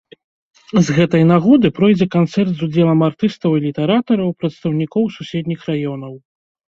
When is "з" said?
0.85-0.93, 2.61-2.65